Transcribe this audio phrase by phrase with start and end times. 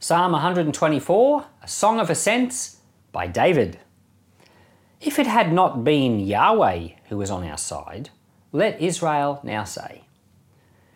[0.00, 2.76] Psalm 124, a song of ascents
[3.10, 3.80] by David.
[5.00, 8.10] If it had not been Yahweh who was on our side,
[8.52, 10.04] let Israel now say.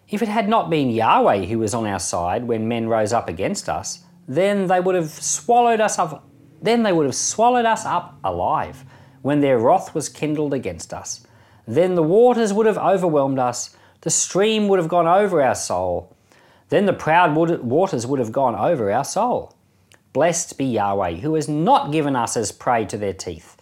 [0.09, 3.29] If it had not been Yahweh who was on our side when men rose up
[3.29, 6.25] against us, then they would have swallowed us up
[6.62, 8.84] then they would have swallowed us up alive
[9.21, 11.27] when their wrath was kindled against us.
[11.66, 16.16] Then the waters would have overwhelmed us, the stream would have gone over our soul.
[16.73, 19.55] Then the proud waters would have gone over our soul.
[20.15, 23.59] Blessed be Yahweh, who has not given us as prey to their teeth.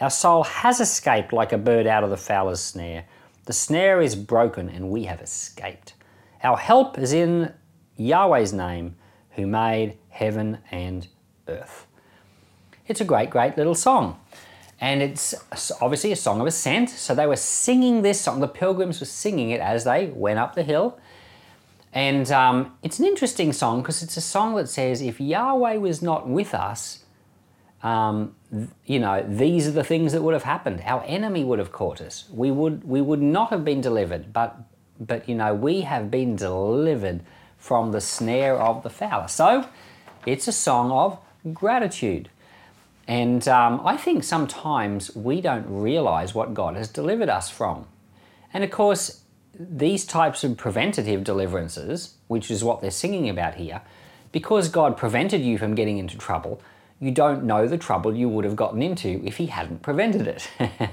[0.00, 3.06] Our soul has escaped like a bird out of the fowler's snare.
[3.46, 5.94] The snare is broken, and we have escaped.
[6.44, 7.52] Our help is in
[7.96, 8.94] Yahweh's name,
[9.30, 11.08] who made heaven and
[11.48, 11.88] earth.
[12.86, 14.20] It's a great, great little song.
[14.80, 15.34] And it's
[15.80, 16.90] obviously a song of ascent.
[16.90, 18.38] So they were singing this song.
[18.38, 21.00] The pilgrims were singing it as they went up the hill.
[21.92, 26.00] And um, it's an interesting song because it's a song that says, if Yahweh was
[26.00, 27.04] not with us,
[27.82, 28.34] um,
[28.86, 30.82] you know, these are the things that would have happened.
[30.86, 32.28] Our enemy would have caught us.
[32.32, 34.56] We would, we would not have been delivered, but,
[35.00, 37.20] but, you know, we have been delivered
[37.58, 39.28] from the snare of the fowler.
[39.28, 39.68] So
[40.24, 41.18] it's a song of
[41.52, 42.30] gratitude.
[43.08, 47.86] And um, I think sometimes we don't realize what God has delivered us from.
[48.54, 49.21] And of course,
[49.58, 53.82] these types of preventative deliverances, which is what they're singing about here,
[54.30, 56.60] because God prevented you from getting into trouble,
[57.00, 60.48] you don't know the trouble you would have gotten into if He hadn't prevented it.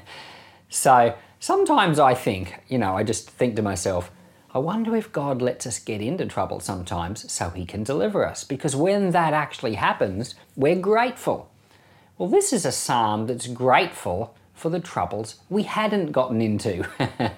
[0.69, 4.11] so sometimes I think, you know, I just think to myself,
[4.51, 8.43] I wonder if God lets us get into trouble sometimes so He can deliver us.
[8.43, 11.49] Because when that actually happens, we're grateful.
[12.17, 16.85] Well, this is a psalm that's grateful for the troubles we hadn't gotten into.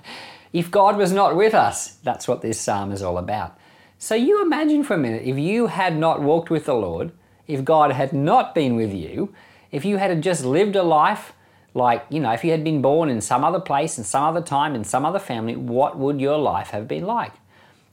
[0.54, 3.58] If God was not with us, that's what this psalm is all about.
[3.98, 7.12] So you imagine for a minute if you had not walked with the Lord,
[7.48, 9.34] if God had not been with you,
[9.72, 11.34] if you had just lived a life
[11.74, 14.42] like, you know, if you had been born in some other place, in some other
[14.42, 17.34] time, in some other family, what would your life have been like?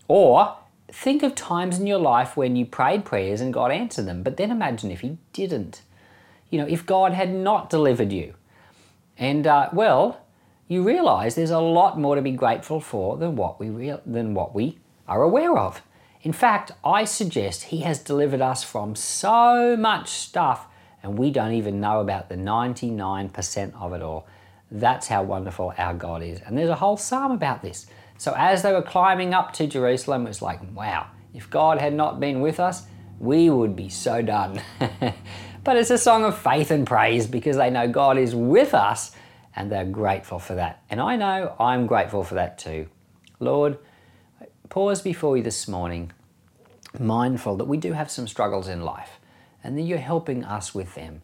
[0.09, 0.57] Or
[0.91, 4.37] think of times in your life when you prayed prayers and God answered them, but
[4.37, 5.83] then imagine if He didn't.
[6.51, 8.35] You know, if God had not delivered you.
[9.17, 10.23] And, uh, well,
[10.69, 14.35] you realize there's a lot more to be grateful for than what we real, than
[14.35, 15.83] what we are aware of.
[16.23, 20.67] In fact, I suggest he has delivered us from so much stuff
[21.03, 24.27] and we don't even know about the 99% of it all.
[24.71, 26.41] That's how wonderful our God is.
[26.41, 27.87] And there's a whole psalm about this.
[28.19, 31.95] So as they were climbing up to Jerusalem, it was like, wow, if God had
[31.95, 32.83] not been with us,
[33.19, 34.61] we would be so done.
[35.65, 39.13] but it's a song of faith and praise because they know God is with us
[39.59, 40.85] and they're grateful for that.
[40.89, 42.87] And I know I'm grateful for that too.
[43.41, 43.77] Lord,
[44.69, 46.13] pause before you this morning,
[46.97, 49.19] mindful that we do have some struggles in life
[49.65, 51.23] and that you're helping us with them.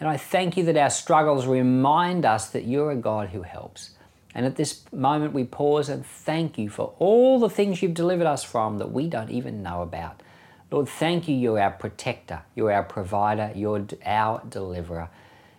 [0.00, 3.90] And I thank you that our struggles remind us that you're a God who helps.
[4.34, 8.26] And at this moment, we pause and thank you for all the things you've delivered
[8.26, 10.22] us from that we don't even know about.
[10.70, 11.36] Lord, thank you.
[11.36, 15.10] You're our protector, you're our provider, you're our deliverer.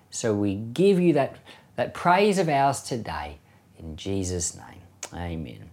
[0.10, 1.38] So we give you that
[1.76, 3.40] that praise of ours today.
[3.78, 4.82] In Jesus' name,
[5.14, 5.70] amen.